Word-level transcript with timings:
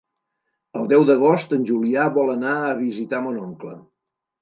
El 0.81 0.87
deu 0.93 1.05
d'agost 1.09 1.55
en 1.59 1.69
Julià 1.69 2.09
vol 2.19 2.35
anar 2.39 2.57
a 2.65 2.75
visitar 2.83 3.25
mon 3.29 3.43
oncle. 3.47 3.79